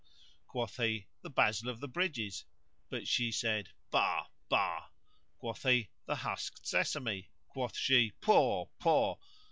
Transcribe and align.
Quoth 0.47 0.77
he, 0.77 1.05
"The 1.21 1.29
basil 1.29 1.69
of 1.69 1.79
the 1.79 1.87
bridges;" 1.87 2.45
but 2.89 3.07
she 3.07 3.31
said, 3.31 3.69
"Bah, 3.91 4.25
bah!" 4.49 4.87
Quoth 5.37 5.61
he, 5.61 5.91
"The 6.07 6.15
husked 6.15 6.65
sesame;" 6.65 7.29
quoth 7.49 7.77
she, 7.77 8.09
"Pooh, 8.19 8.65
pooh!" 8.79 9.17